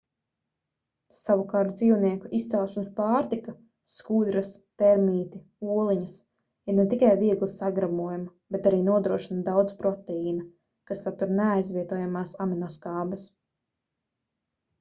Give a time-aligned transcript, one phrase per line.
[1.15, 3.53] savukārt dzīvnieku izcelsmes pārtika
[3.95, 4.49] skudras
[4.83, 5.41] termīti
[5.75, 6.17] oliņas
[6.73, 10.49] ir ne tikai viegli sagremojama ber arī nodrošina daudz proteīna
[10.93, 13.29] kas satur neaizvietojamās aminoskābes